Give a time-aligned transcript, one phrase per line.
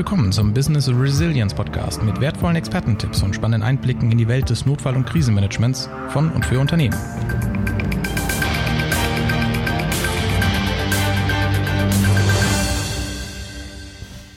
[0.00, 4.64] Willkommen zum Business Resilience Podcast mit wertvollen Expertentipps und spannenden Einblicken in die Welt des
[4.64, 6.96] Notfall- und Krisenmanagements von und für Unternehmen.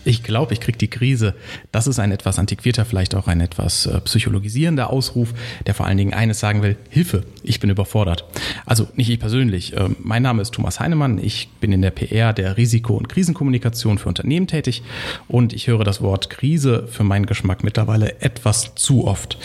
[0.05, 1.33] Ich glaube, ich kriege die Krise.
[1.71, 5.33] Das ist ein etwas antiquierter, vielleicht auch ein etwas äh, psychologisierender Ausruf,
[5.65, 8.25] der vor allen Dingen eines sagen will, Hilfe, ich bin überfordert.
[8.65, 9.75] Also nicht ich persönlich.
[9.75, 11.19] Äh, mein Name ist Thomas Heinemann.
[11.19, 14.83] Ich bin in der PR der Risiko- und Krisenkommunikation für Unternehmen tätig
[15.27, 19.37] und ich höre das Wort Krise für meinen Geschmack mittlerweile etwas zu oft.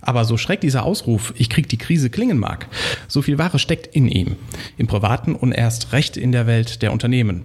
[0.00, 2.66] Aber so schräg dieser Ausruf, ich kriege die Krise klingen mag,
[3.06, 4.36] so viel Wahre steckt in ihm.
[4.76, 7.42] Im privaten und erst recht in der Welt der Unternehmen.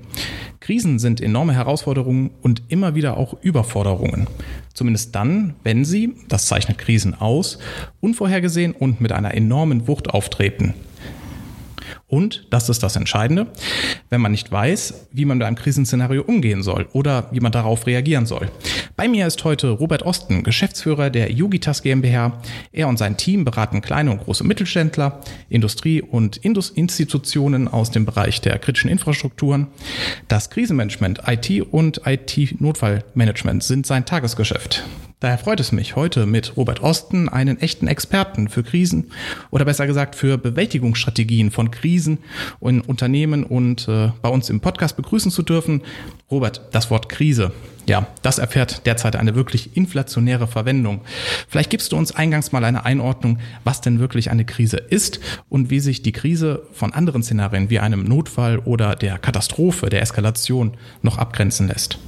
[0.65, 4.27] Krisen sind enorme Herausforderungen und immer wieder auch Überforderungen.
[4.73, 7.59] Zumindest dann, wenn sie, das zeichnet Krisen aus,
[8.01, 10.73] unvorhergesehen und mit einer enormen Wucht auftreten.
[12.07, 13.47] Und, das ist das Entscheidende,
[14.09, 17.87] wenn man nicht weiß, wie man mit einem Krisenszenario umgehen soll oder wie man darauf
[17.87, 18.51] reagieren soll.
[18.95, 22.39] Bei mir ist heute Robert Osten, Geschäftsführer der Yugitas GmbH.
[22.71, 28.05] Er und sein Team beraten kleine und große Mittelständler, Industrie- und Indus Institutionen aus dem
[28.05, 29.67] Bereich der kritischen Infrastrukturen.
[30.27, 34.83] Das Krisenmanagement, IT und IT-Notfallmanagement sind sein Tagesgeschäft.
[35.21, 39.11] Daher freut es mich, heute mit Robert Osten einen echten Experten für Krisen
[39.49, 42.17] oder besser gesagt für Bewältigungsstrategien von Krisen
[42.59, 45.83] in Unternehmen und äh, bei uns im Podcast begrüßen zu dürfen.
[46.29, 47.53] Robert, das Wort Krise.
[47.87, 51.01] Ja, das erfährt derzeit eine wirklich inflationäre Verwendung.
[51.47, 55.69] Vielleicht gibst du uns eingangs mal eine Einordnung, was denn wirklich eine Krise ist und
[55.69, 60.73] wie sich die Krise von anderen Szenarien wie einem Notfall oder der Katastrophe, der Eskalation
[61.03, 61.99] noch abgrenzen lässt.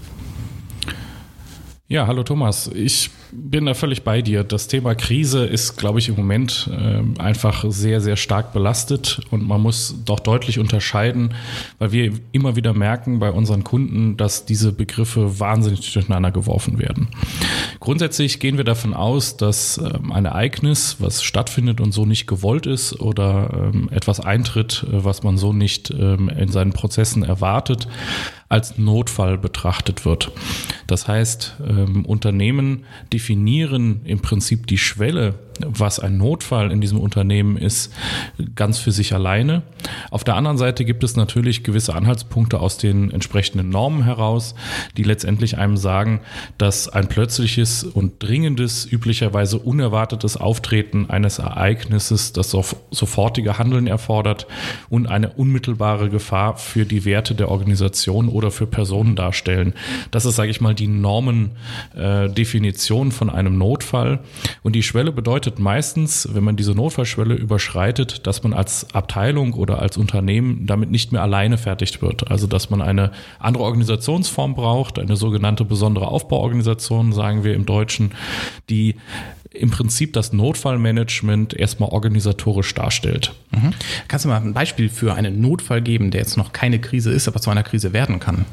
[1.90, 2.70] Ja, hallo Thomas.
[2.74, 4.44] Ich bin da völlig bei dir.
[4.44, 9.48] Das Thema Krise ist, glaube ich, im Moment äh, einfach sehr, sehr stark belastet und
[9.48, 11.34] man muss doch deutlich unterscheiden,
[11.80, 17.08] weil wir immer wieder merken bei unseren Kunden, dass diese Begriffe wahnsinnig durcheinander geworfen werden.
[17.80, 22.66] Grundsätzlich gehen wir davon aus, dass ähm, ein Ereignis, was stattfindet und so nicht gewollt
[22.66, 27.88] ist oder ähm, etwas eintritt, äh, was man so nicht ähm, in seinen Prozessen erwartet,
[28.50, 30.32] als Notfall betrachtet wird.
[30.88, 35.36] Das heißt, ähm, Unternehmen definieren im Prinzip die Schwelle
[35.66, 37.94] was ein Notfall in diesem Unternehmen ist,
[38.56, 39.62] ganz für sich alleine.
[40.12, 44.56] Auf der anderen Seite gibt es natürlich gewisse Anhaltspunkte aus den entsprechenden Normen heraus,
[44.98, 46.22] die letztendlich einem sagen,
[46.58, 52.56] dass ein plötzliches und dringendes, üblicherweise unerwartetes Auftreten eines Ereignisses das
[52.92, 54.48] sofortige Handeln erfordert
[54.90, 59.74] und eine unmittelbare Gefahr für die Werte der Organisation oder für Personen darstellen.
[60.12, 64.20] Das ist, sage ich mal, die Normendefinition von einem Notfall.
[64.64, 69.54] Und die Schwelle bedeutet, bedeutet meistens, wenn man diese Notfallschwelle überschreitet, dass man als Abteilung
[69.54, 72.30] oder als Unternehmen damit nicht mehr alleine fertig wird.
[72.30, 78.12] Also dass man eine andere Organisationsform braucht, eine sogenannte besondere Aufbauorganisation, sagen wir im Deutschen,
[78.70, 78.96] die
[79.52, 83.34] im Prinzip das Notfallmanagement erstmal organisatorisch darstellt.
[83.52, 83.72] Mhm.
[84.10, 87.30] Kannst du mal ein Beispiel für einen Notfall geben, der jetzt noch keine Krise ist,
[87.30, 88.46] aber zu einer Krise werden kann?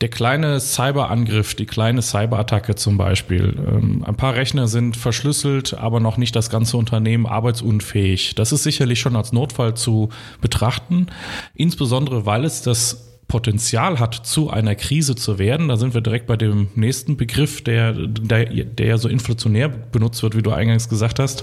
[0.00, 3.56] Der kleine Cyberangriff, die kleine Cyberattacke zum Beispiel.
[3.66, 8.34] Ähm, ein paar Rechner sind verschlüsselt, aber noch nicht das ganze Unternehmen arbeitsunfähig.
[8.34, 11.06] Das ist sicherlich schon als Notfall zu betrachten,
[11.54, 15.68] insbesondere weil es das Potenzial hat, zu einer Krise zu werden.
[15.68, 20.22] Da sind wir direkt bei dem nächsten Begriff, der, der, der ja so inflationär benutzt
[20.22, 21.42] wird, wie du eingangs gesagt hast.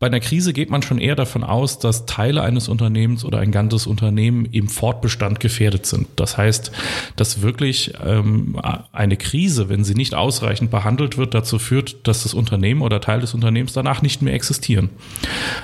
[0.00, 3.52] Bei einer Krise geht man schon eher davon aus, dass Teile eines Unternehmens oder ein
[3.52, 6.08] ganzes Unternehmen im Fortbestand gefährdet sind.
[6.16, 6.72] Das heißt,
[7.16, 8.58] dass wirklich ähm,
[8.92, 13.20] eine Krise, wenn sie nicht ausreichend behandelt wird, dazu führt, dass das Unternehmen oder Teil
[13.20, 14.88] des Unternehmens danach nicht mehr existieren.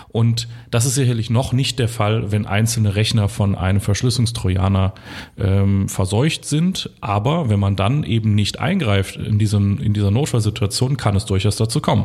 [0.08, 4.92] Und das ist sicherlich noch nicht der Fall, wenn einzelne Rechner von einem Verschlüsselungstrojaner
[5.38, 6.90] ähm, verseucht sind.
[7.00, 11.56] Aber wenn man dann eben nicht eingreift in, diesem, in dieser Notfallsituation, kann es durchaus
[11.56, 12.04] dazu kommen.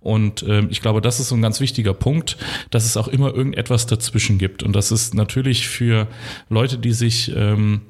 [0.00, 2.36] Und ähm, ich glaube, das ist so ein ganz wichtiger Punkt,
[2.70, 4.62] dass es auch immer irgendetwas dazwischen gibt.
[4.62, 6.06] Und das ist natürlich für
[6.48, 7.80] Leute, die sich ähm,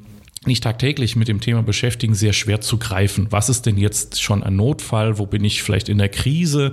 [0.46, 3.26] nicht tagtäglich mit dem Thema beschäftigen, sehr schwer zu greifen.
[3.28, 5.18] Was ist denn jetzt schon ein Notfall?
[5.18, 6.72] Wo bin ich vielleicht in der Krise?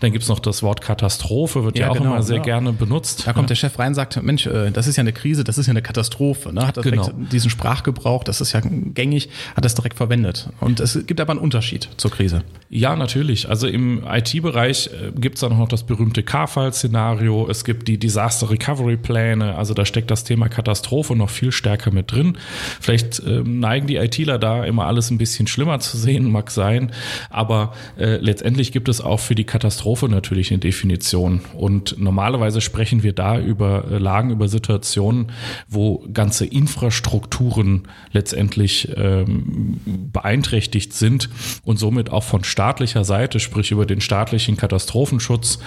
[0.00, 2.42] Dann gibt's noch das Wort Katastrophe, wird ja, ja auch genau, immer sehr ja.
[2.42, 3.26] gerne benutzt.
[3.26, 5.58] Da kommt der Chef rein und sagt, Mensch, äh, das ist ja eine Krise, das
[5.58, 6.54] ist ja eine Katastrophe.
[6.54, 6.66] Ne?
[6.66, 7.10] Hat das genau.
[7.30, 10.48] diesen Sprachgebrauch, das ist ja gängig, hat das direkt verwendet.
[10.60, 12.44] Und es gibt aber einen Unterschied zur Krise.
[12.70, 13.46] Ja, natürlich.
[13.46, 17.46] Also im IT-Bereich äh, gibt's dann noch das berühmte K-Fall-Szenario.
[17.50, 19.56] Es gibt die Disaster Recovery Pläne.
[19.56, 22.38] Also da steckt das Thema Katastrophe noch viel stärker mit drin.
[22.80, 26.50] Vielleicht Vielleicht ähm, neigen die ITler da immer alles ein bisschen schlimmer zu sehen, mag
[26.50, 26.92] sein,
[27.30, 31.40] aber äh, letztendlich gibt es auch für die Katastrophe natürlich eine Definition.
[31.54, 35.32] Und normalerweise sprechen wir da über äh, Lagen, über Situationen,
[35.68, 39.80] wo ganze Infrastrukturen letztendlich ähm,
[40.12, 41.28] beeinträchtigt sind
[41.64, 45.58] und somit auch von staatlicher Seite, sprich über den staatlichen Katastrophenschutz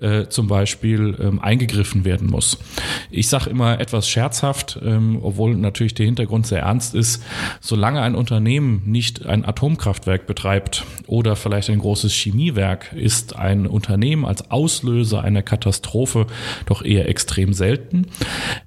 [0.00, 2.58] äh, zum Beispiel ähm, eingegriffen werden muss.
[3.10, 4.78] Ich sage immer etwas scherzhaft,
[5.22, 7.22] obwohl natürlich der Hintergrund sehr ernst ist,
[7.60, 14.26] solange ein Unternehmen nicht ein Atomkraftwerk betreibt oder vielleicht ein großes Chemiewerk, ist ein Unternehmen
[14.26, 16.26] als Auslöser einer Katastrophe
[16.66, 18.08] doch eher extrem selten.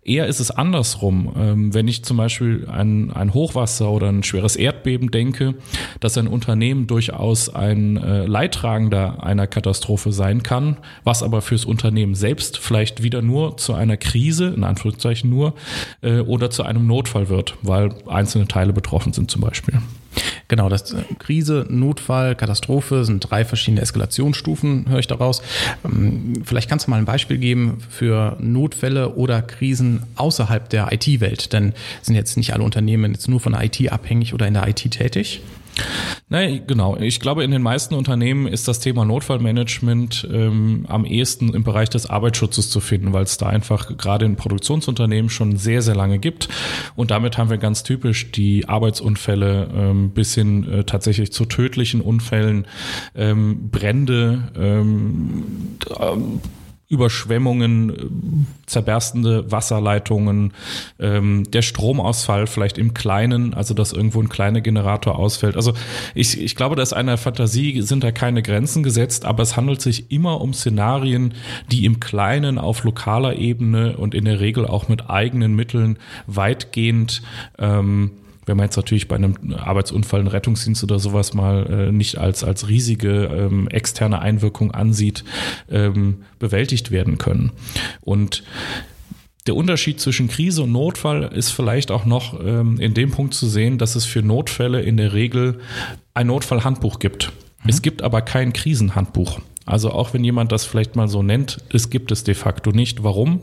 [0.04, 1.34] Eher ist es andersrum.
[1.38, 5.56] Ähm, wenn ich zum Beispiel ein, ein Hochwasser oder ein schweres Erdbeben denke,
[6.00, 12.16] dass ein Unternehmen durchaus ein äh, Leidtragender einer Katastrophe sein kann, was aber fürs Unternehmen
[12.16, 15.54] selbst vielleicht wieder nur zu einer Krise, in Anführungszeichen nur,
[16.02, 19.76] äh, oder zu einem Notfall wird, weil einzelne Teile betroffen sind zum Beispiel.
[20.48, 25.42] Genau, das äh, Krise, Notfall, Katastrophe sind drei verschiedene Eskalationsstufen, höre ich daraus.
[25.84, 31.54] Ähm, vielleicht kannst du mal ein Beispiel geben für Notfälle oder Krisen außerhalb der IT-Welt,
[31.54, 34.68] denn sind jetzt nicht alle Unternehmen jetzt nur von der IT abhängig oder in der
[34.68, 35.42] IT tätig?
[36.30, 36.98] Nein, genau.
[36.98, 41.90] Ich glaube, in den meisten Unternehmen ist das Thema Notfallmanagement ähm, am ehesten im Bereich
[41.90, 46.20] des Arbeitsschutzes zu finden, weil es da einfach gerade in Produktionsunternehmen schon sehr, sehr lange
[46.20, 46.50] gibt.
[46.96, 52.02] Und damit haben wir ganz typisch die Arbeitsunfälle ähm, bis hin äh, tatsächlich zu tödlichen
[52.02, 52.68] Unfällen,
[53.16, 55.44] ähm, Brände, ähm,
[56.90, 60.54] Überschwemmungen, zerberstende Wasserleitungen,
[61.00, 65.58] ähm, der Stromausfall vielleicht im Kleinen, also dass irgendwo ein kleiner Generator ausfällt.
[65.58, 65.74] Also
[66.16, 70.12] ich, ich glaube, dass einer Fantasie sind da keine Grenzen gesetzt, aber es handelt sich
[70.12, 71.34] immer um Szenarien,
[71.72, 77.22] die im Kleinen auf lokaler Ebene und in der Regel auch mit eigenen Mitteln weitgehend
[77.60, 78.12] ähm,
[78.48, 82.44] wenn man jetzt natürlich bei einem Arbeitsunfall einen Rettungsdienst oder sowas mal äh, nicht als,
[82.44, 85.24] als riesige ähm, externe Einwirkung ansieht,
[85.70, 87.52] ähm, bewältigt werden können.
[88.02, 88.44] Und
[89.48, 93.48] der Unterschied zwischen Krise und Notfall ist vielleicht auch noch ähm, in dem Punkt zu
[93.48, 95.60] sehen, dass es für Notfälle in der Regel
[96.14, 97.32] ein Notfallhandbuch gibt.
[97.64, 97.70] Mhm.
[97.70, 99.40] Es gibt aber kein Krisenhandbuch.
[99.66, 103.04] Also auch wenn jemand das vielleicht mal so nennt, es gibt es de facto nicht.
[103.04, 103.42] Warum?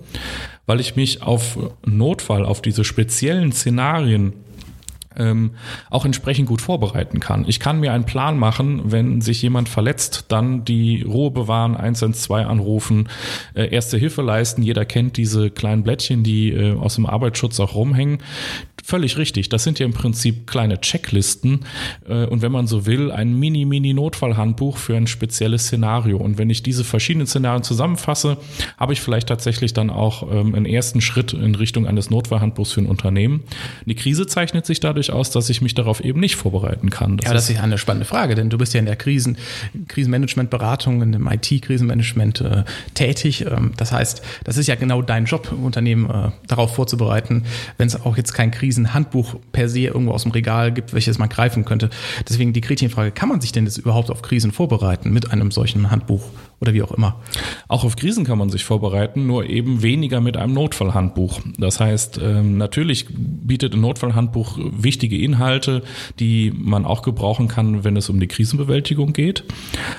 [0.67, 4.33] Weil ich mich auf Notfall, auf diese speziellen Szenarien
[5.17, 5.53] ähm,
[5.91, 7.45] auch entsprechend gut vorbereiten kann.
[7.47, 12.47] Ich kann mir einen Plan machen, wenn sich jemand verletzt, dann die Ruhe bewahren, 112
[12.47, 13.09] anrufen,
[13.55, 14.63] äh, erste Hilfe leisten.
[14.63, 18.19] Jeder kennt diese kleinen Blättchen, die äh, aus dem Arbeitsschutz auch rumhängen.
[18.87, 19.49] Völlig richtig.
[19.49, 21.61] Das sind ja im Prinzip kleine Checklisten
[22.07, 26.19] äh, und wenn man so will, ein Mini-Mini-Notfallhandbuch für ein spezielles Szenario.
[26.19, 28.37] Und wenn ich diese verschiedenen Szenarien zusammenfasse,
[28.77, 32.83] habe ich vielleicht tatsächlich dann auch ähm, einen ersten Schritt in Richtung eines Notfallhandbuchs für
[32.83, 33.45] ein Unternehmen.
[33.87, 37.17] Die Krise zeichnet sich dadurch aus, dass ich mich darauf eben nicht vorbereiten kann.
[37.17, 39.39] Das ja, das ist ja eine spannende Frage, denn du bist ja in der Krisen,
[39.89, 43.47] Krisenmanagementberatung, in dem IT-Krisenmanagement äh, tätig.
[43.47, 47.45] Ähm, das heißt, das ist ja genau dein Job, Unternehmen äh, darauf vorzubereiten,
[47.79, 51.19] wenn es auch jetzt kein Krisen Krisenhandbuch per se irgendwo aus dem Regal gibt, welches
[51.19, 51.91] man greifen könnte.
[52.29, 55.93] Deswegen die Gretchenfrage, kann man sich denn jetzt überhaupt auf Krisen vorbereiten mit einem solchen
[55.93, 56.25] Handbuch?
[56.61, 57.17] Oder wie auch immer.
[57.69, 61.41] Auch auf Krisen kann man sich vorbereiten, nur eben weniger mit einem Notfallhandbuch.
[61.59, 65.83] Das heißt, ähm, natürlich bietet ein Notfallhandbuch wichtige Inhalte,
[66.19, 69.45] die man auch gebrauchen kann, wenn es um die Krisenbewältigung geht.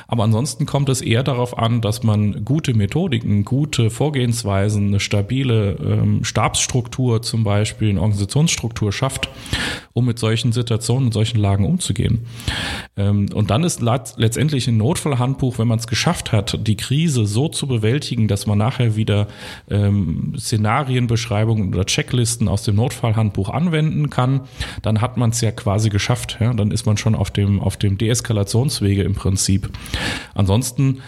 [0.07, 5.73] Aber ansonsten kommt es eher darauf an, dass man gute Methodiken, gute Vorgehensweisen, eine stabile
[5.73, 9.29] ähm, Stabsstruktur zum Beispiel, eine Organisationsstruktur schafft,
[9.93, 12.25] um mit solchen Situationen, solchen Lagen umzugehen.
[12.97, 17.47] Ähm, und dann ist letztendlich ein Notfallhandbuch, wenn man es geschafft hat, die Krise so
[17.47, 19.27] zu bewältigen, dass man nachher wieder
[19.69, 24.41] ähm, Szenarienbeschreibungen oder Checklisten aus dem Notfallhandbuch anwenden kann,
[24.81, 26.37] dann hat man es ja quasi geschafft.
[26.39, 26.53] Ja?
[26.53, 29.69] Dann ist man schon auf dem, auf dem Deeskalationswege im Prinzip.
[30.33, 31.01] Ansonsten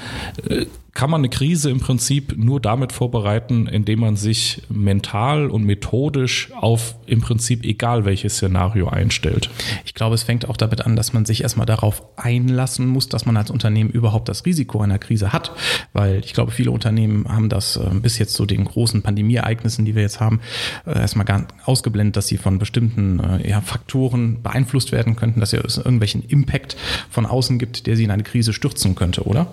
[0.49, 0.65] äh,
[0.97, 6.51] kann man eine Krise im Prinzip nur damit vorbereiten, indem man sich mental und methodisch
[6.59, 9.51] auf im Prinzip egal welches Szenario einstellt.
[9.85, 13.27] Ich glaube, es fängt auch damit an, dass man sich erstmal darauf einlassen muss, dass
[13.27, 15.51] man als Unternehmen überhaupt das Risiko einer Krise hat.
[15.93, 19.93] Weil ich glaube, viele Unternehmen haben das äh, bis jetzt zu den großen Pandemieereignissen, die
[19.93, 20.39] wir jetzt haben,
[20.87, 25.53] äh, erstmal gar ausgeblendet, dass sie von bestimmten äh, ja, Faktoren beeinflusst werden könnten, dass
[25.53, 26.75] es irgendwelchen Impact
[27.11, 29.45] von außen gibt, der sie in eine Krise stürzen könnte, oder?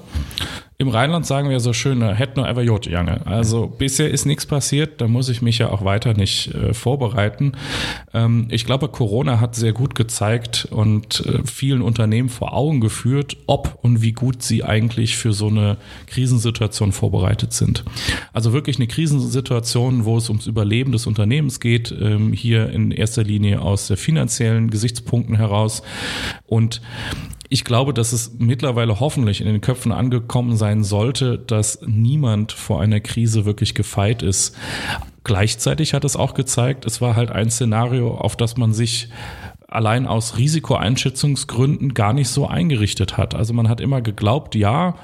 [0.77, 3.25] Im Rheinland sagen wir so schön, hätte nur ever Jod, Jange.
[3.27, 7.53] Also bisher ist nichts passiert, da muss ich mich ja auch weiter nicht äh, vorbereiten.
[8.13, 13.37] Ähm, ich glaube, Corona hat sehr gut gezeigt und äh, vielen Unternehmen vor Augen geführt,
[13.47, 15.77] ob und wie gut sie eigentlich für so eine
[16.07, 17.85] Krisensituation vorbereitet sind.
[18.33, 23.23] Also wirklich eine Krisensituation, wo es ums Überleben des Unternehmens geht, ähm, hier in erster
[23.23, 25.83] Linie aus der finanziellen Gesichtspunkten heraus.
[26.47, 26.81] Und
[27.55, 32.81] ich glaube, dass es mittlerweile hoffentlich in den Köpfen angekommen sein sollte, dass niemand vor
[32.81, 34.57] einer Krise wirklich gefeit ist.
[35.23, 39.09] Gleichzeitig hat es auch gezeigt, es war halt ein Szenario, auf das man sich
[39.75, 43.35] allein aus Risikoeinschätzungsgründen gar nicht so eingerichtet hat.
[43.35, 44.97] Also man hat immer geglaubt, ja,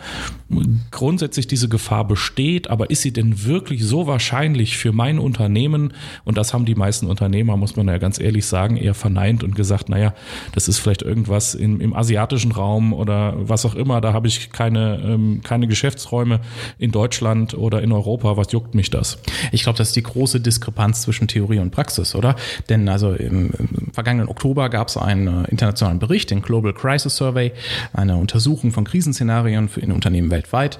[0.90, 5.92] grundsätzlich diese Gefahr besteht, aber ist sie denn wirklich so wahrscheinlich für mein Unternehmen?
[6.24, 9.54] Und das haben die meisten Unternehmer, muss man ja ganz ehrlich sagen, eher verneint und
[9.54, 10.14] gesagt, naja,
[10.52, 14.50] das ist vielleicht irgendwas im, im asiatischen Raum oder was auch immer, da habe ich
[14.50, 16.40] keine, ähm, keine Geschäftsräume
[16.78, 19.18] in Deutschland oder in Europa, was juckt mich das?
[19.52, 22.34] Ich glaube, das ist die große Diskrepanz zwischen Theorie und Praxis, oder?
[22.68, 27.16] Denn also im, im vergangenen Oktober gab es einen äh, internationalen Bericht, den Global Crisis
[27.16, 27.52] Survey,
[27.92, 30.78] eine Untersuchung von Krisenszenarien für in Unternehmen weltweit.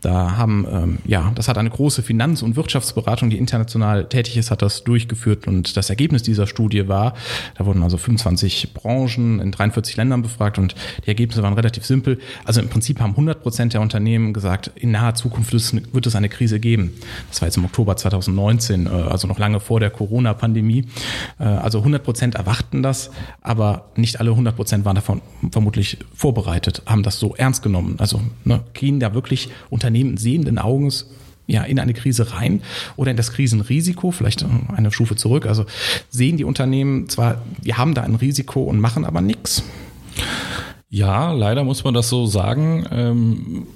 [0.00, 4.50] Da haben, ähm, ja, das hat eine große Finanz- und Wirtschaftsberatung, die international tätig ist,
[4.50, 7.14] hat das durchgeführt und das Ergebnis dieser Studie war,
[7.56, 12.18] da wurden also 25 Branchen in 43 Ländern befragt und die Ergebnisse waren relativ simpel.
[12.44, 16.28] Also im Prinzip haben 100 Prozent der Unternehmen gesagt, in naher Zukunft wird es eine
[16.28, 16.92] Krise geben.
[17.28, 20.86] Das war jetzt im Oktober 2019, äh, also noch lange vor der Corona-Pandemie.
[21.38, 23.10] Äh, also 100 Prozent erwarten das,
[23.40, 27.96] aber nicht alle 100 Prozent waren davon vermutlich vorbereitet, haben das so ernst genommen.
[27.98, 31.06] Also ne, gehen da wirklich Unternehmen sehenden Augens
[31.46, 32.62] ja, in eine Krise rein
[32.96, 35.46] oder in das Krisenrisiko, vielleicht eine Stufe zurück.
[35.46, 35.66] Also
[36.08, 39.64] sehen die Unternehmen zwar, wir haben da ein Risiko und machen aber nichts.
[40.88, 42.86] Ja, leider muss man das so sagen.
[42.90, 43.66] Ähm,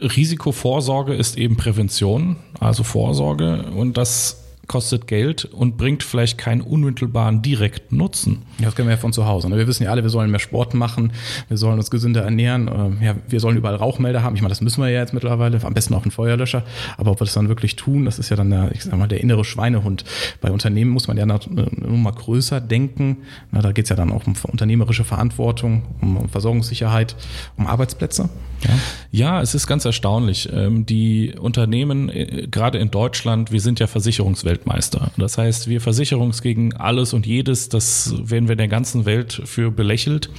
[0.00, 3.64] Risikovorsorge ist eben Prävention, also Vorsorge.
[3.76, 4.39] Und das
[4.70, 8.42] kostet Geld und bringt vielleicht keinen unmittelbaren direkten Nutzen.
[8.60, 9.50] Ja, das kennen wir ja von zu Hause.
[9.50, 9.58] Ne?
[9.58, 11.12] Wir wissen ja alle, wir sollen mehr Sport machen,
[11.48, 14.36] wir sollen uns gesünder ernähren, ähm, ja, wir sollen überall Rauchmelder haben.
[14.36, 16.62] Ich meine, das müssen wir ja jetzt mittlerweile, am besten auch einen Feuerlöscher.
[16.98, 19.08] Aber ob wir das dann wirklich tun, das ist ja dann der, ich sag mal,
[19.08, 20.04] der innere Schweinehund.
[20.40, 23.16] Bei Unternehmen muss man ja noch, nur mal größer denken.
[23.50, 27.16] Na, da geht es ja dann auch um unternehmerische Verantwortung, um Versorgungssicherheit,
[27.56, 28.28] um Arbeitsplätze.
[28.62, 28.78] Ja,
[29.10, 30.48] ja es ist ganz erstaunlich.
[30.52, 35.10] Ähm, die Unternehmen, äh, gerade in Deutschland, wir sind ja Versicherungswelt Weltmeister.
[35.16, 39.04] Das heißt, wir versichern uns gegen alles und jedes, das werden wir in der ganzen
[39.04, 40.30] Welt für belächelt.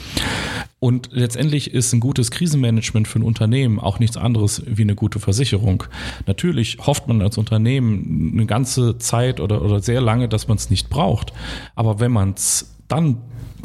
[0.80, 5.20] Und letztendlich ist ein gutes Krisenmanagement für ein Unternehmen auch nichts anderes wie eine gute
[5.20, 5.84] Versicherung.
[6.26, 10.70] Natürlich hofft man als Unternehmen eine ganze Zeit oder, oder sehr lange, dass man es
[10.70, 11.34] nicht braucht.
[11.76, 13.18] Aber wenn man es dann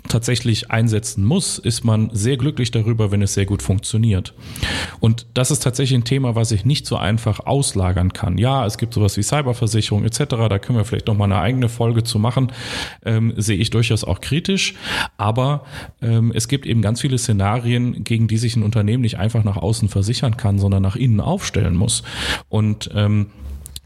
[0.09, 4.35] tatsächlich einsetzen muss, ist man sehr glücklich darüber, wenn es sehr gut funktioniert.
[5.01, 8.39] Und das ist tatsächlich ein Thema, was ich nicht so einfach auslagern kann.
[8.39, 11.69] Ja, es gibt sowas wie Cyberversicherung etc., da können wir vielleicht noch mal eine eigene
[11.69, 12.53] Folge zu machen,
[13.05, 14.75] ähm, sehe ich durchaus auch kritisch.
[15.17, 15.65] Aber
[16.03, 19.57] ähm, es gibt eben ganz viele Szenarien, gegen die sich ein Unternehmen nicht einfach nach
[19.57, 22.03] außen versichern kann, sondern nach innen aufstellen muss.
[22.49, 23.27] Und ähm,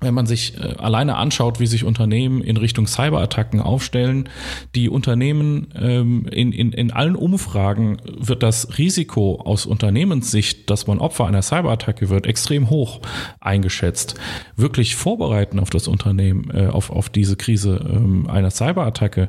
[0.01, 4.29] wenn man sich äh, alleine anschaut, wie sich Unternehmen in Richtung Cyberattacken aufstellen,
[4.75, 10.99] die Unternehmen ähm, in, in, in allen Umfragen wird das Risiko aus Unternehmenssicht, dass man
[10.99, 13.01] Opfer einer Cyberattacke wird, extrem hoch
[13.41, 14.15] eingeschätzt.
[14.57, 19.29] Wirklich vorbereiten auf das Unternehmen, äh, auf, auf diese Krise ähm, einer Cyberattacke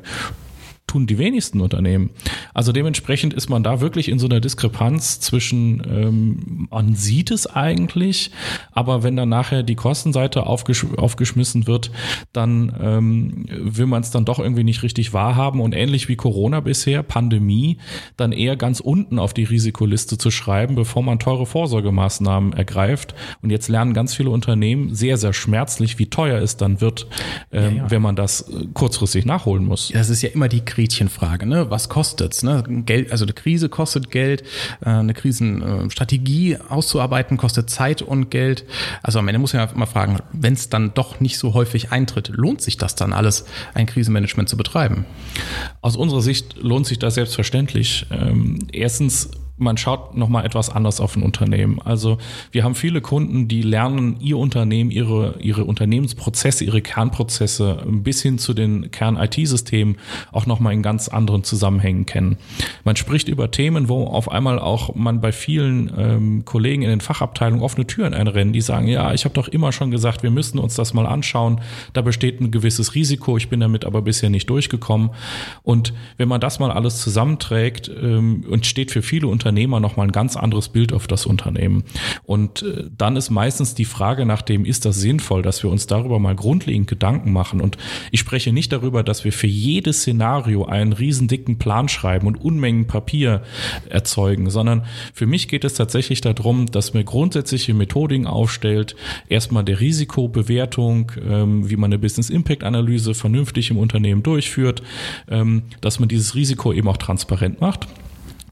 [0.86, 2.10] tun die wenigsten Unternehmen.
[2.54, 7.46] Also dementsprechend ist man da wirklich in so einer Diskrepanz zwischen, ähm, man sieht es
[7.46, 8.30] eigentlich,
[8.72, 11.90] aber wenn dann nachher die Kostenseite aufgesch aufgeschmissen wird,
[12.32, 16.60] dann ähm, will man es dann doch irgendwie nicht richtig wahrhaben und ähnlich wie Corona
[16.60, 17.78] bisher, Pandemie,
[18.16, 23.14] dann eher ganz unten auf die Risikoliste zu schreiben, bevor man teure Vorsorgemaßnahmen ergreift.
[23.40, 27.06] Und jetzt lernen ganz viele Unternehmen sehr, sehr schmerzlich, wie teuer es dann wird,
[27.50, 27.90] äh, ja, ja.
[27.90, 29.90] wenn man das äh, kurzfristig nachholen muss.
[29.92, 31.70] Das ist ja immer die Gretchenfrage, ne?
[31.70, 32.42] Was kostet's?
[32.42, 32.64] Ne?
[32.86, 34.42] Geld, also eine Krise kostet Geld,
[34.80, 38.64] äh, eine Krisenstrategie auszuarbeiten kostet Zeit und Geld.
[39.02, 41.92] Also am Ende muss man ja immer fragen, wenn es dann doch nicht so häufig
[41.92, 45.04] eintritt, lohnt sich das dann alles, ein Krisenmanagement zu betreiben?
[45.80, 48.06] Aus unserer Sicht lohnt sich das selbstverständlich.
[48.10, 51.80] Ähm, erstens man schaut nochmal etwas anders auf ein Unternehmen.
[51.82, 52.18] Also
[52.50, 58.38] wir haben viele Kunden, die lernen ihr Unternehmen, ihre, ihre Unternehmensprozesse, ihre Kernprozesse bis hin
[58.38, 59.96] zu den Kern-IT-Systemen
[60.32, 62.38] auch nochmal in ganz anderen Zusammenhängen kennen.
[62.84, 67.00] Man spricht über Themen, wo auf einmal auch man bei vielen ähm, Kollegen in den
[67.00, 70.58] Fachabteilungen offene Türen einrennen, die sagen, ja, ich habe doch immer schon gesagt, wir müssen
[70.58, 71.60] uns das mal anschauen.
[71.92, 75.10] Da besteht ein gewisses Risiko, ich bin damit aber bisher nicht durchgekommen.
[75.62, 80.06] Und wenn man das mal alles zusammenträgt ähm, und steht für viele Unternehmen Unternehmer nochmal
[80.06, 81.82] ein ganz anderes Bild auf das Unternehmen.
[82.22, 85.88] Und äh, dann ist meistens die Frage nach dem, ist das sinnvoll, dass wir uns
[85.88, 87.60] darüber mal grundlegend Gedanken machen.
[87.60, 87.76] Und
[88.12, 92.86] ich spreche nicht darüber, dass wir für jedes Szenario einen riesendicken Plan schreiben und Unmengen
[92.86, 93.42] Papier
[93.90, 98.94] erzeugen, sondern für mich geht es tatsächlich darum, dass man grundsätzliche Methodiken aufstellt,
[99.28, 104.82] erstmal der Risikobewertung, ähm, wie man eine Business Impact Analyse vernünftig im Unternehmen durchführt,
[105.28, 107.88] ähm, dass man dieses Risiko eben auch transparent macht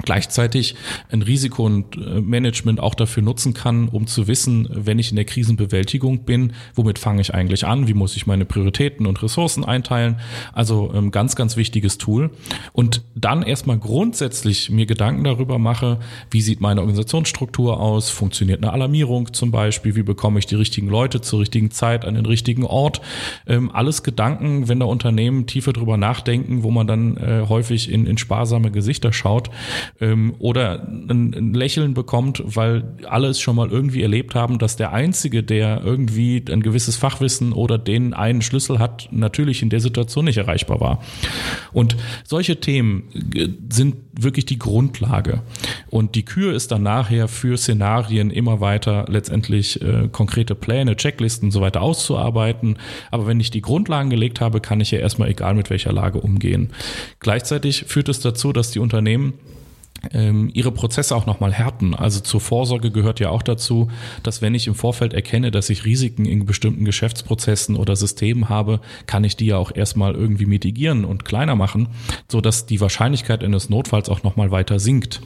[0.02, 0.74] gleichzeitig
[1.10, 5.16] ein Risiko und äh, Management auch dafür nutzen kann, um zu wissen, wenn ich in
[5.16, 9.64] der Krisenbewältigung bin, womit fange ich eigentlich an, wie muss ich meine Prioritäten und Ressourcen
[9.64, 10.20] einteilen.
[10.52, 12.30] Also ähm, ganz, ganz wichtiges Tool.
[12.72, 15.98] Und dann erstmal grundsätzlich mir Gedanken darüber mache,
[16.30, 20.88] wie sieht meine Organisationsstruktur aus, funktioniert eine Alarmierung zum Beispiel, wie bekomme ich die richtigen
[20.88, 23.00] Leute zur richtigen Zeit an den richtigen Ort.
[23.46, 28.06] Ähm, alles Gedanken, wenn da Unternehmen tiefer drüber nachdenken, wo man dann äh, häufig in,
[28.06, 29.50] in sparsame Gesichter schaut
[30.00, 34.76] ähm, oder ein, ein Lächeln bekommt, weil alle es schon mal irgendwie erlebt haben, dass
[34.76, 39.80] der Einzige, der irgendwie ein gewisses Fachwissen oder den einen Schlüssel hat, natürlich in der
[39.80, 41.02] Situation nicht erreichbar war.
[41.72, 43.04] Und solche Themen
[43.34, 45.42] äh, sind wirklich die Grundlage.
[45.88, 51.48] Und die Kür ist dann nachher für Szenarien immer weiter letztendlich äh, konkrete Pläne, Checklisten
[51.48, 52.78] und so weiter auszuarbeiten.
[53.10, 56.20] Aber wenn ich die Grundlagen gelegt habe, kann ich ja erstmal egal mit welcher Lage
[56.20, 56.70] umgehen.
[57.20, 59.34] Gleichzeitig führt es dazu, dass die Unternehmen
[60.12, 61.94] ihre Prozesse auch nochmal härten.
[61.94, 63.88] Also zur Vorsorge gehört ja auch dazu,
[64.22, 68.80] dass wenn ich im Vorfeld erkenne, dass ich Risiken in bestimmten Geschäftsprozessen oder Systemen habe,
[69.06, 71.88] kann ich die ja auch erstmal irgendwie mitigieren und kleiner machen,
[72.28, 75.20] so dass die Wahrscheinlichkeit eines Notfalls auch nochmal weiter sinkt.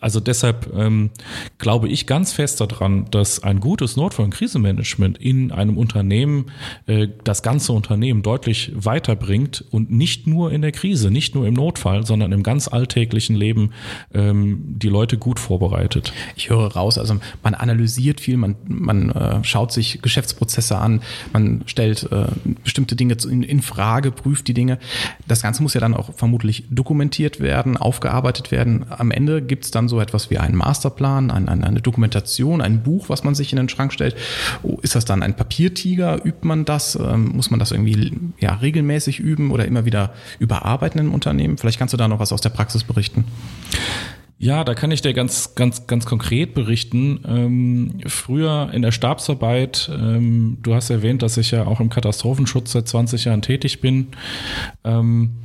[0.00, 1.10] Also deshalb ähm,
[1.58, 6.46] glaube ich ganz fest daran, dass ein gutes Notfall- und Krisenmanagement in einem Unternehmen
[6.86, 11.54] äh, das ganze Unternehmen deutlich weiterbringt und nicht nur in der Krise, nicht nur im
[11.54, 13.70] Notfall, sondern im ganz alltäglichen Leben
[14.12, 16.12] ähm, die Leute gut vorbereitet.
[16.36, 21.62] Ich höre raus, also man analysiert viel, man, man äh, schaut sich Geschäftsprozesse an, man
[21.66, 22.26] stellt äh,
[22.62, 24.78] bestimmte Dinge in, in Frage, prüft die Dinge.
[25.26, 28.86] Das Ganze muss ja dann auch vermutlich dokumentiert werden, aufgearbeitet werden.
[28.90, 32.82] Am Ende gibt es dann so etwas wie einen Masterplan, ein, ein, eine Dokumentation, ein
[32.82, 34.16] Buch, was man sich in den Schrank stellt.
[34.62, 36.24] Oh, ist das dann ein Papiertiger?
[36.24, 36.96] Übt man das?
[36.96, 41.58] Ähm, muss man das irgendwie ja, regelmäßig üben oder immer wieder überarbeiten im Unternehmen?
[41.58, 43.24] Vielleicht kannst du da noch was aus der Praxis berichten.
[44.38, 47.20] Ja, da kann ich dir ganz, ganz, ganz konkret berichten.
[47.26, 52.72] Ähm, früher in der Stabsarbeit, ähm, du hast erwähnt, dass ich ja auch im Katastrophenschutz
[52.72, 54.08] seit 20 Jahren tätig bin.
[54.84, 55.36] Ähm,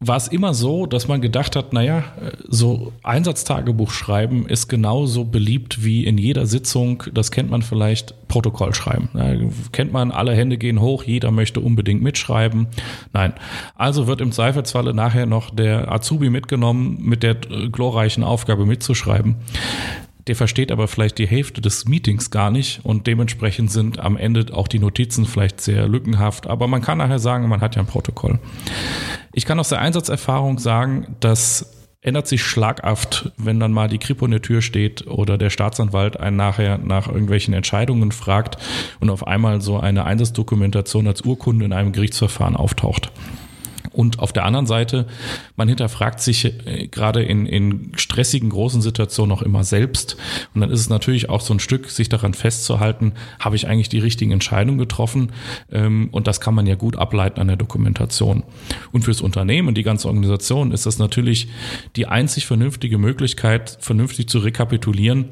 [0.00, 2.04] war es immer so, dass man gedacht hat, naja,
[2.46, 8.74] so Einsatztagebuch schreiben ist genauso beliebt wie in jeder Sitzung, das kennt man vielleicht, Protokoll
[8.74, 9.08] schreiben.
[9.14, 9.34] Ja,
[9.72, 12.68] kennt man, alle Hände gehen hoch, jeder möchte unbedingt mitschreiben.
[13.12, 13.32] Nein.
[13.74, 19.36] Also wird im Zweifelsfalle nachher noch der Azubi mitgenommen, mit der glorreichen Aufgabe mitzuschreiben
[20.28, 24.54] der versteht aber vielleicht die Hälfte des Meetings gar nicht und dementsprechend sind am Ende
[24.54, 26.46] auch die Notizen vielleicht sehr lückenhaft.
[26.46, 28.38] Aber man kann nachher sagen, man hat ja ein Protokoll.
[29.32, 34.24] Ich kann aus der Einsatzerfahrung sagen, dass ändert sich schlaghaft, wenn dann mal die Kripo
[34.24, 38.56] in der Tür steht oder der Staatsanwalt einen nachher nach irgendwelchen Entscheidungen fragt
[39.00, 43.10] und auf einmal so eine Einsatzdokumentation als Urkunde in einem Gerichtsverfahren auftaucht.
[43.98, 45.08] Und auf der anderen Seite,
[45.56, 50.16] man hinterfragt sich äh, gerade in, in stressigen, großen Situationen auch immer selbst.
[50.54, 53.88] Und dann ist es natürlich auch so ein Stück, sich daran festzuhalten, habe ich eigentlich
[53.88, 55.32] die richtigen Entscheidungen getroffen?
[55.72, 58.44] Ähm, und das kann man ja gut ableiten an der Dokumentation.
[58.92, 61.48] Und fürs Unternehmen die ganze Organisation ist das natürlich
[61.96, 65.30] die einzig vernünftige Möglichkeit, vernünftig zu rekapitulieren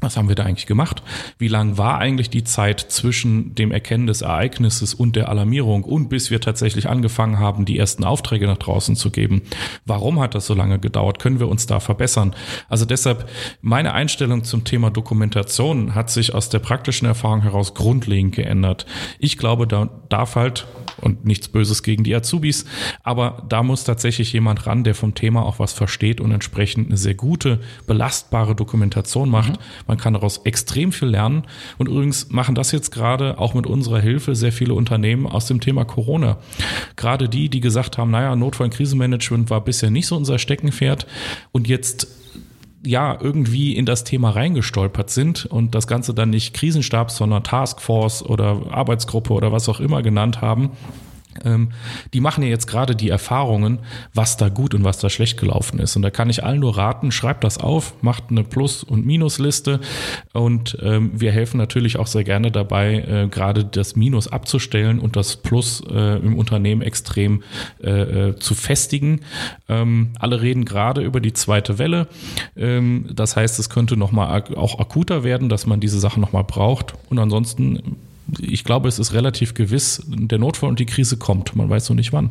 [0.00, 1.02] was haben wir da eigentlich gemacht?
[1.38, 6.08] Wie lang war eigentlich die Zeit zwischen dem Erkennen des Ereignisses und der Alarmierung und
[6.08, 9.42] bis wir tatsächlich angefangen haben, die ersten Aufträge nach draußen zu geben?
[9.84, 11.18] Warum hat das so lange gedauert?
[11.18, 12.34] Können wir uns da verbessern?
[12.68, 13.28] Also deshalb,
[13.60, 18.86] meine Einstellung zum Thema Dokumentation hat sich aus der praktischen Erfahrung heraus grundlegend geändert.
[19.18, 20.66] Ich glaube, da darf halt,
[21.00, 22.64] und nichts Böses gegen die Azubis,
[23.02, 26.96] aber da muss tatsächlich jemand ran, der vom Thema auch was versteht und entsprechend eine
[26.96, 29.52] sehr gute, belastbare Dokumentation macht.
[29.52, 31.42] Mhm man kann daraus extrem viel lernen.
[31.78, 35.60] Und übrigens machen das jetzt gerade auch mit unserer Hilfe sehr viele Unternehmen aus dem
[35.60, 36.38] Thema Corona.
[36.96, 41.06] Gerade die, die gesagt haben, naja, Notfall- und Krisenmanagement war bisher nicht so unser Steckenpferd
[41.52, 42.08] und jetzt
[42.84, 48.22] ja irgendwie in das Thema reingestolpert sind und das Ganze dann nicht Krisenstab, sondern Taskforce
[48.22, 50.70] oder Arbeitsgruppe oder was auch immer genannt haben
[52.12, 53.78] die machen ja jetzt gerade die Erfahrungen,
[54.14, 55.96] was da gut und was da schlecht gelaufen ist.
[55.96, 59.80] Und da kann ich allen nur raten, schreibt das auf, macht eine Plus- und Minusliste
[60.32, 65.16] und ähm, wir helfen natürlich auch sehr gerne dabei, äh, gerade das Minus abzustellen und
[65.16, 67.42] das Plus äh, im Unternehmen extrem
[67.82, 67.90] äh,
[68.30, 69.20] äh zu festigen.
[69.68, 72.08] Ähm, alle reden gerade über die zweite Welle.
[72.56, 76.94] Ähm, das heißt, es könnte nochmal auch akuter werden, dass man diese Sachen nochmal braucht.
[77.08, 77.96] Und ansonsten
[78.38, 81.56] ich glaube, es ist relativ gewiss, der Notfall und die Krise kommt.
[81.56, 82.30] Man weiß noch nicht wann.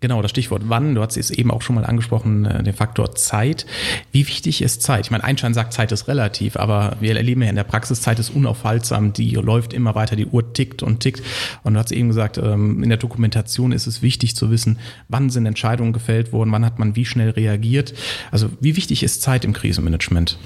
[0.00, 0.94] Genau, das Stichwort wann.
[0.94, 3.66] Du hast es eben auch schon mal angesprochen, äh, den Faktor Zeit.
[4.12, 5.06] Wie wichtig ist Zeit?
[5.06, 8.18] Ich meine, Einstein sagt, Zeit ist relativ, aber wir erleben ja in der Praxis, Zeit
[8.18, 9.12] ist unaufhaltsam.
[9.12, 11.22] Die läuft immer weiter, die Uhr tickt und tickt.
[11.62, 14.78] Und du hast eben gesagt, ähm, in der Dokumentation ist es wichtig zu wissen,
[15.08, 17.94] wann sind Entscheidungen gefällt worden, wann hat man wie schnell reagiert.
[18.30, 20.38] Also wie wichtig ist Zeit im Krisenmanagement?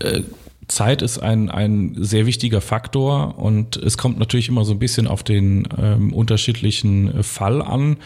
[0.00, 0.22] Äh
[0.68, 5.06] Zeit ist ein, ein sehr wichtiger Faktor und es kommt natürlich immer so ein bisschen
[5.06, 7.96] auf den ähm, unterschiedlichen Fall an.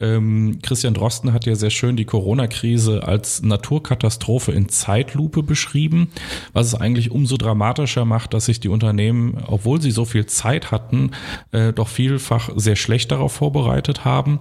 [0.00, 6.08] Ähm, Christian Drosten hat ja sehr schön die Corona-Krise als Naturkatastrophe in Zeitlupe beschrieben,
[6.52, 10.70] was es eigentlich umso dramatischer macht, dass sich die Unternehmen, obwohl sie so viel Zeit
[10.70, 11.10] hatten,
[11.52, 14.40] äh, doch vielfach sehr schlecht darauf vorbereitet haben.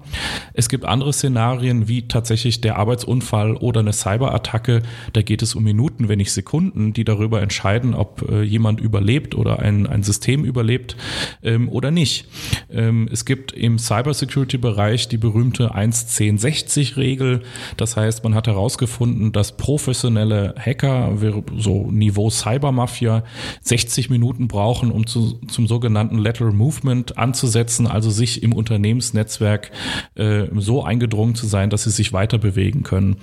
[0.54, 4.82] Es gibt andere Szenarien wie tatsächlich der Arbeitsunfall oder eine Cyberattacke.
[5.14, 8.80] Da geht es um Minuten, wenn nicht Sekunden, die darüber entscheiden, entscheiden, ob äh, jemand
[8.80, 10.96] überlebt oder ein, ein System überlebt
[11.42, 12.28] ähm, oder nicht.
[12.70, 17.42] Ähm, es gibt im Cybersecurity-Bereich die berühmte 1.10.60-Regel.
[17.76, 21.18] Das heißt, man hat herausgefunden, dass professionelle Hacker,
[21.58, 23.24] so Niveau Cybermafia,
[23.62, 29.72] 60 Minuten brauchen, um zu, zum sogenannten Lateral Movement anzusetzen, also sich im Unternehmensnetzwerk
[30.14, 33.18] äh, so eingedrungen zu sein, dass sie sich weiter bewegen können.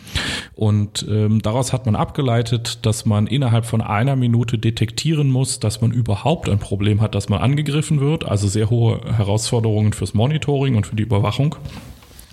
[0.54, 5.80] Und ähm, daraus hat man abgeleitet, dass man innerhalb von einer Minute detektieren muss, dass
[5.80, 8.24] man überhaupt ein Problem hat, dass man angegriffen wird.
[8.24, 11.56] Also sehr hohe Herausforderungen fürs Monitoring und für die Überwachung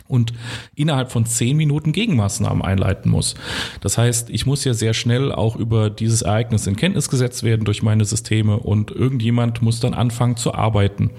[0.09, 0.33] und
[0.75, 3.35] innerhalb von zehn Minuten Gegenmaßnahmen einleiten muss.
[3.79, 7.63] Das heißt, ich muss ja sehr schnell auch über dieses Ereignis in Kenntnis gesetzt werden
[7.63, 11.11] durch meine Systeme und irgendjemand muss dann anfangen zu arbeiten.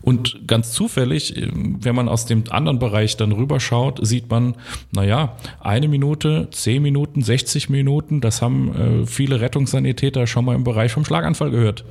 [0.00, 4.54] Und ganz zufällig, wenn man aus dem anderen Bereich dann rüberschaut, sieht man,
[4.92, 10.62] naja, eine Minute, zehn Minuten, 60 Minuten, das haben äh, viele Rettungssanitäter schon mal im
[10.62, 11.84] Bereich vom Schlaganfall gehört.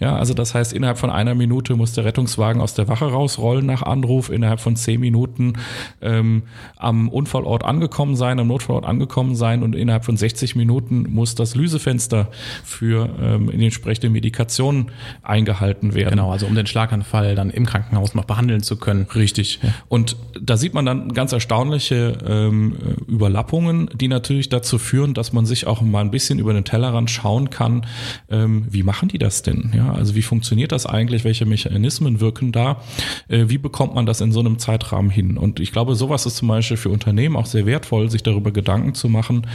[0.00, 3.66] Ja, also das heißt, innerhalb von einer Minute muss der Rettungswagen aus der Wache rausrollen
[3.66, 5.57] nach Anruf, innerhalb von zehn Minuten
[6.00, 6.42] ähm,
[6.76, 11.54] am Unfallort angekommen sein, am Notfallort angekommen sein und innerhalb von 60 Minuten muss das
[11.54, 12.28] Lysefenster
[12.64, 14.90] für ähm, die entsprechende Medikation
[15.22, 16.10] eingehalten werden.
[16.10, 19.06] Genau, also um den Schlaganfall dann im Krankenhaus noch behandeln zu können.
[19.14, 19.60] Richtig.
[19.62, 19.74] Ja.
[19.88, 25.46] Und da sieht man dann ganz erstaunliche ähm, Überlappungen, die natürlich dazu führen, dass man
[25.46, 27.86] sich auch mal ein bisschen über den Tellerrand schauen kann,
[28.30, 29.72] ähm, wie machen die das denn?
[29.74, 31.24] Ja, also wie funktioniert das eigentlich?
[31.24, 32.82] Welche Mechanismen wirken da?
[33.28, 35.38] Äh, wie bekommt man das in so einem Zeitrahmen hin?
[35.38, 38.50] Und und ich glaube, sowas ist zum Beispiel für Unternehmen auch sehr wertvoll, sich darüber
[38.50, 39.46] Gedanken zu machen.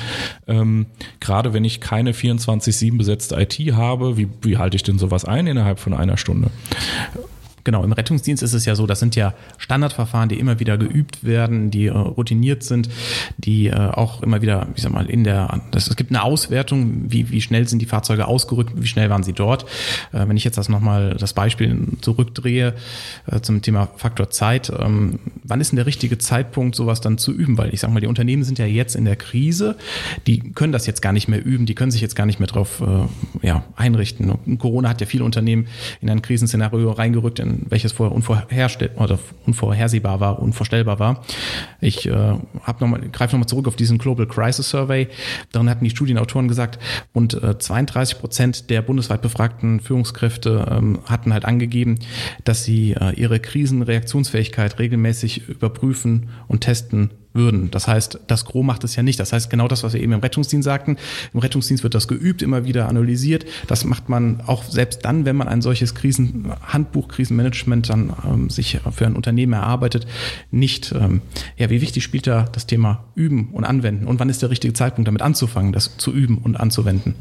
[0.48, 0.88] Ähm,
[1.20, 5.46] gerade wenn ich keine 24-7 besetzte IT habe, wie, wie halte ich denn sowas ein
[5.46, 6.50] innerhalb von einer Stunde?
[7.64, 11.24] Genau, im Rettungsdienst ist es ja so, das sind ja Standardverfahren, die immer wieder geübt
[11.24, 12.90] werden, die äh, routiniert sind,
[13.38, 17.06] die äh, auch immer wieder, ich sag mal, in der, das, es gibt eine Auswertung,
[17.08, 19.64] wie, wie schnell sind die Fahrzeuge ausgerückt, wie schnell waren sie dort.
[20.12, 22.74] Äh, wenn ich jetzt das nochmal, das Beispiel zurückdrehe
[23.28, 27.32] äh, zum Thema Faktor Zeit, ähm, wann ist denn der richtige Zeitpunkt, sowas dann zu
[27.32, 27.58] üben?
[27.58, 29.78] Weil ich sag mal, die Unternehmen sind ja jetzt in der Krise,
[30.28, 32.48] die können das jetzt gar nicht mehr üben, die können sich jetzt gar nicht mehr
[32.48, 34.30] drauf äh, ja, einrichten.
[34.32, 35.68] Und Corona hat ja viele Unternehmen
[36.02, 41.24] in ein Krisenszenario reingerückt, in welches vorher unvorhersehbar war, unvorstellbar war.
[41.82, 42.36] Ich äh,
[43.12, 45.08] greife nochmal zurück auf diesen Global Crisis Survey.
[45.52, 46.80] Darin hatten die Studienautoren gesagt,
[47.16, 52.00] rund äh, 32 Prozent der bundesweit befragten Führungskräfte ähm, hatten halt angegeben,
[52.44, 57.72] dass sie äh, ihre Krisenreaktionsfähigkeit regelmäßig überprüfen und testen würden.
[57.72, 59.20] Das heißt, das Gros macht es ja nicht.
[59.20, 60.98] Das heißt, genau das, was wir eben im Rettungsdienst sagten.
[61.34, 63.46] Im Rettungsdienst wird das geübt, immer wieder analysiert.
[63.68, 68.80] Das macht man auch selbst dann, wenn man ein solches Krisenhandbuch, Krisenmanagement dann ähm, sich
[68.92, 70.08] für ein Unternehmen erarbeitet,
[70.52, 70.94] nicht.
[70.94, 71.22] Ähm,
[71.58, 74.08] ja, wie wichtig spielt da das Thema Üben und Anwenden?
[74.08, 77.16] Und wann ist der richtige Zeitpunkt, damit anzufangen, das zu üben und anzuwenden?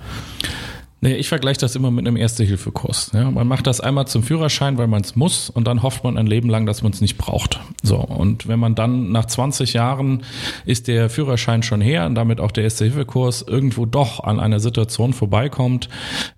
[1.04, 3.10] Nee, ich vergleiche das immer mit einem Erste-Hilfe-Kurs.
[3.12, 6.16] Ja, man macht das einmal zum Führerschein, weil man es muss und dann hofft man
[6.16, 7.58] ein Leben lang, dass man es nicht braucht.
[7.82, 10.22] So, und wenn man dann nach 20 Jahren
[10.64, 15.12] ist der Führerschein schon her und damit auch der Erste-Hilfe-Kurs irgendwo doch an einer Situation
[15.12, 15.88] vorbeikommt,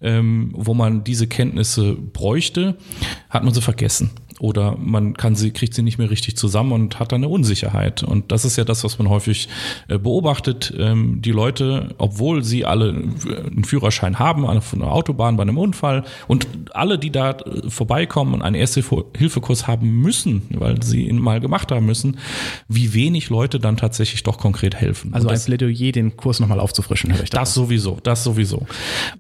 [0.01, 2.79] ähm, wo man diese Kenntnisse bräuchte,
[3.29, 4.13] hat man sie vergessen.
[4.41, 8.03] Oder man kann sie, kriegt sie nicht mehr richtig zusammen und hat dann eine Unsicherheit.
[8.03, 9.49] Und das ist ja das, was man häufig
[9.89, 10.75] äh, beobachtet.
[10.77, 16.05] Ähm, die Leute, obwohl sie alle einen Führerschein haben, von einer Autobahn bei einem Unfall
[16.29, 21.41] und alle, die da äh, vorbeikommen und einen Erste-Hilfe-Kurs haben müssen, weil sie ihn mal
[21.41, 22.19] gemacht haben müssen,
[22.69, 25.15] wie wenig Leute dann tatsächlich doch konkret helfen.
[25.15, 27.41] Also das, ein Plädoyer, den Kurs nochmal aufzufrischen, höre ich das.
[27.41, 28.67] Das sowieso, das sowieso.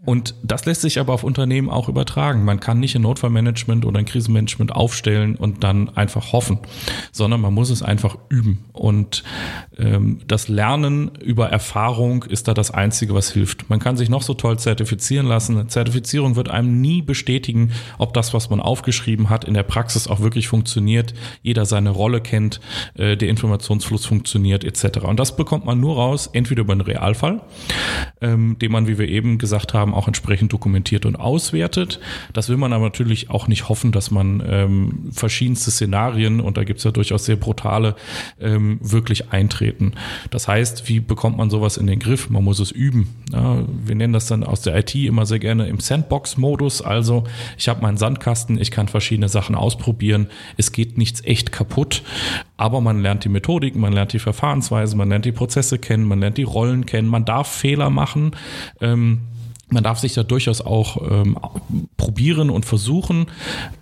[0.05, 2.44] Und das lässt sich aber auf Unternehmen auch übertragen.
[2.44, 6.59] Man kann nicht ein Notfallmanagement oder ein Krisenmanagement aufstellen und dann einfach hoffen,
[7.12, 8.64] sondern man muss es einfach üben.
[8.73, 9.23] Und
[9.79, 13.69] ähm, das Lernen über Erfahrung ist da das Einzige, was hilft.
[13.71, 15.69] Man kann sich noch so toll zertifizieren lassen.
[15.69, 20.21] Zertifizierung wird einem nie bestätigen, ob das, was man aufgeschrieben hat, in der Praxis auch
[20.21, 22.61] wirklich funktioniert, jeder seine Rolle kennt,
[22.95, 25.01] äh, der Informationsfluss funktioniert etc.
[25.05, 27.43] Und das bekommt man nur raus, entweder über einen Realfall,
[28.21, 32.01] ähm, den man, wie wir eben gesagt haben, auch entsprechend dokumentiert und auswertet.
[32.33, 36.65] Das will man aber natürlich auch nicht hoffen, dass man ähm, verschiedenste Szenarien, und da
[36.65, 37.97] gibt es ja durchaus sehr brutale,
[38.41, 39.93] ähm, wirklich eintreten.
[40.31, 42.31] Das heißt, wie bekommt man sowas in den Griff?
[42.31, 43.09] Man muss es üben.
[43.33, 46.83] Ja, wir nennen das dann aus der IT immer sehr gerne im Sandbox-Modus.
[46.83, 47.25] Also
[47.59, 50.29] ich habe meinen Sandkasten, ich kann verschiedene Sachen ausprobieren.
[50.57, 52.03] Es geht nichts echt kaputt,
[52.57, 56.21] aber man lernt die Methodik, man lernt die Verfahrensweise, man lernt die Prozesse kennen, man
[56.21, 58.33] lernt die Rollen kennen, man darf Fehler machen.
[58.81, 59.21] Ähm,
[59.75, 61.37] man darf sich da durchaus auch ähm,
[61.97, 63.27] probieren und versuchen.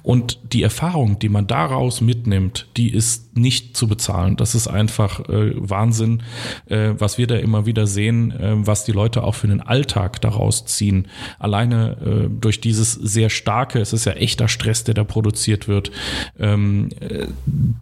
[0.03, 4.37] Und die Erfahrung, die man daraus mitnimmt, die ist nicht zu bezahlen.
[4.37, 6.23] Das ist einfach äh, Wahnsinn,
[6.67, 10.21] äh, was wir da immer wieder sehen, äh, was die Leute auch für den Alltag
[10.21, 11.09] daraus ziehen.
[11.39, 15.93] Alleine äh, durch dieses sehr starke, es ist ja echter Stress, der da produziert wird,
[16.39, 17.27] ähm, äh,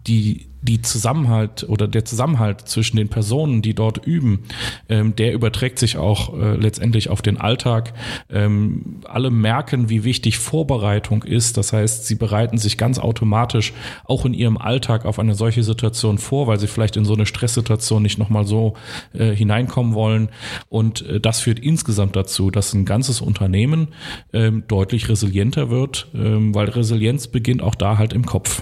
[0.05, 4.43] die die Zusammenhalt oder der Zusammenhalt zwischen den Personen, die dort üben,
[4.89, 7.93] ähm, der überträgt sich auch äh, letztendlich auf den Alltag.
[8.29, 11.57] Ähm, alle merken, wie wichtig Vorbereitung ist.
[11.57, 13.73] Das heißt, sie bereiten sich ganz automatisch
[14.05, 17.25] auch in ihrem Alltag auf eine solche Situation vor, weil sie vielleicht in so eine
[17.25, 18.75] Stresssituation nicht nochmal so
[19.13, 20.29] äh, hineinkommen wollen.
[20.69, 23.89] Und äh, das führt insgesamt dazu, dass ein ganzes Unternehmen
[24.31, 28.61] ähm, deutlich resilienter wird, ähm, weil Resilienz beginnt auch da halt im Kopf.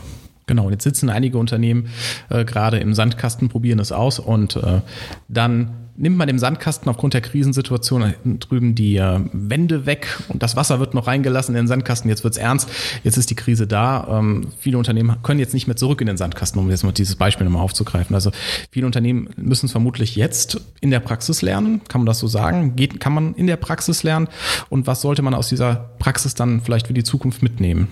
[0.50, 1.90] Genau, und jetzt sitzen einige Unternehmen
[2.30, 4.82] äh, gerade im Sandkasten, probieren es aus und äh,
[5.28, 10.56] dann nimmt man im Sandkasten aufgrund der Krisensituation drüben die äh, Wände weg und das
[10.56, 12.10] Wasser wird noch reingelassen in den Sandkasten.
[12.10, 12.68] Jetzt wird's ernst,
[13.04, 14.08] jetzt ist die Krise da.
[14.10, 17.16] Ähm, viele Unternehmen können jetzt nicht mehr zurück in den Sandkasten, um jetzt mal dieses
[17.16, 18.16] Beispiel nochmal aufzugreifen.
[18.16, 18.32] Also
[18.72, 21.82] viele Unternehmen müssen es vermutlich jetzt in der Praxis lernen.
[21.90, 22.76] Kann man das so sagen?
[22.76, 24.30] Geht, kann man in der Praxis lernen?
[24.70, 27.88] Und was sollte man aus dieser Praxis dann vielleicht für die Zukunft mitnehmen?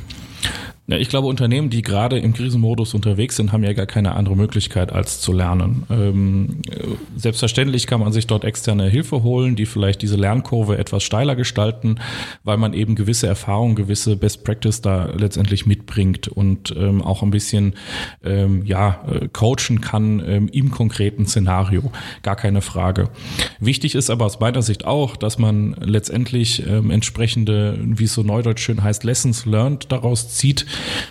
[0.89, 4.37] Ja, ich glaube, Unternehmen, die gerade im Krisenmodus unterwegs sind, haben ja gar keine andere
[4.37, 5.83] Möglichkeit als zu lernen.
[5.89, 6.61] Ähm,
[7.17, 11.99] selbstverständlich kann man sich dort externe Hilfe holen, die vielleicht diese Lernkurve etwas steiler gestalten,
[12.45, 17.31] weil man eben gewisse Erfahrungen, gewisse Best Practice da letztendlich mitbringt und ähm, auch ein
[17.31, 17.73] bisschen
[18.23, 21.91] ähm, ja äh, coachen kann ähm, im konkreten Szenario.
[22.23, 23.09] Gar keine Frage.
[23.59, 28.23] Wichtig ist aber aus meiner Sicht auch, dass man letztendlich ähm, entsprechende, wie es so
[28.23, 30.65] neudeutsch schön heißt, Lessons learned daraus zieht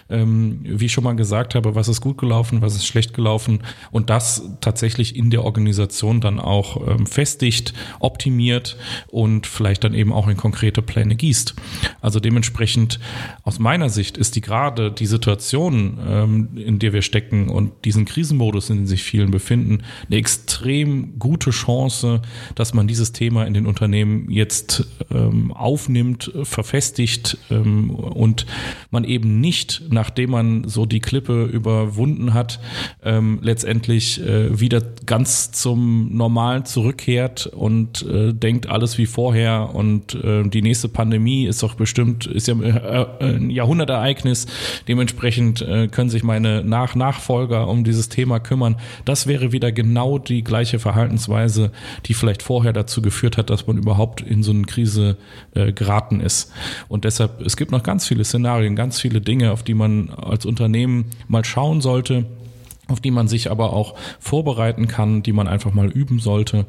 [0.08, 3.62] ähm, wie ich schon mal gesagt habe, was ist gut gelaufen, was ist schlecht gelaufen
[3.90, 8.76] und das tatsächlich in der Organisation dann auch ähm, festigt, optimiert
[9.08, 11.54] und vielleicht dann eben auch in konkrete Pläne gießt.
[12.00, 13.00] Also dementsprechend
[13.42, 18.04] aus meiner Sicht ist die gerade die Situation, ähm, in der wir stecken und diesen
[18.04, 22.22] Krisenmodus, in dem sich vielen befinden, eine extrem gute Chance,
[22.54, 28.46] dass man dieses Thema in den Unternehmen jetzt ähm, aufnimmt, verfestigt ähm, und
[28.90, 32.60] man eben nicht nicht, nachdem man so die Klippe überwunden hat,
[33.02, 40.14] ähm, letztendlich äh, wieder ganz zum Normalen zurückkehrt und äh, denkt alles wie vorher und
[40.14, 44.46] äh, die nächste Pandemie ist doch bestimmt, ist ja äh, ein Jahrhundertereignis.
[44.88, 48.76] Dementsprechend äh, können sich meine Nach-Nachfolger um dieses Thema kümmern.
[49.06, 51.72] Das wäre wieder genau die gleiche Verhaltensweise,
[52.04, 55.16] die vielleicht vorher dazu geführt hat, dass man überhaupt in so eine Krise
[55.54, 56.52] äh, geraten ist.
[56.88, 60.10] Und deshalb, es gibt noch ganz viele Szenarien, ganz viele Dinge, Dinge, auf die man
[60.10, 62.26] als Unternehmen mal schauen sollte
[62.88, 66.66] auf die man sich aber auch vorbereiten kann, die man einfach mal üben sollte.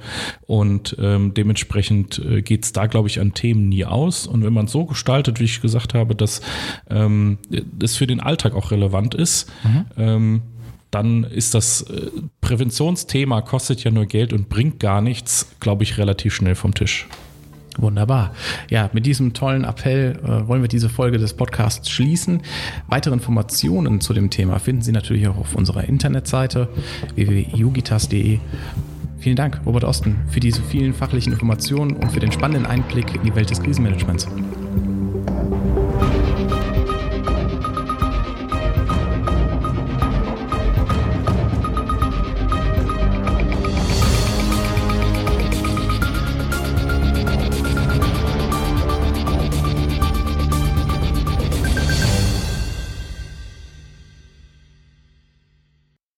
[0.47, 4.25] Und ähm, dementsprechend äh, geht es da, glaube ich, an Themen nie aus.
[4.25, 6.41] Und wenn man es so gestaltet, wie ich gesagt habe, dass
[6.89, 9.85] ähm, das für den Alltag auch relevant ist, mhm.
[9.95, 10.41] ähm,
[10.89, 12.09] dann ist das äh,
[12.41, 17.05] Präventionsthema, kostet ja nur Geld und bringt gar nichts, glaube ich, relativ schnell vom Tisch.
[17.77, 18.33] Wunderbar.
[18.69, 22.41] Ja, mit diesem tollen Appell äh, wollen wir diese Folge des Podcasts schließen.
[22.87, 26.69] Weitere Informationen zu dem Thema finden Sie natürlich auch auf unserer Internetseite
[27.15, 28.39] www.jugitas.de.
[29.19, 33.23] Vielen Dank, Robert Osten, für diese vielen fachlichen Informationen und für den spannenden Einblick in
[33.23, 34.27] die Welt des Krisenmanagements.